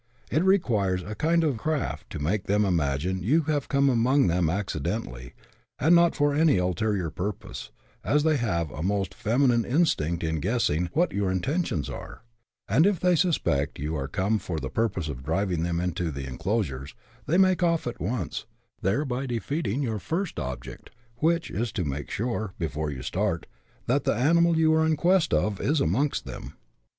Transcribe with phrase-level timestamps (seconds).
[0.31, 4.49] It requires a kind of craft to make them imagine you have come among them
[4.49, 5.35] accidentally,
[5.77, 7.69] and not for any ulterior purpose,
[8.03, 12.23] as they have a most feminine instinct in guessing" what your intentions are;"
[12.67, 16.25] and if they suspect you are come for the purpose of driving them into the
[16.25, 16.95] enclosures,
[17.27, 18.47] they make off at once,
[18.81, 23.45] thereby defeating your first object, which is to make sure, before you start,
[23.85, 26.53] that the animal you are in quest of is amongst them.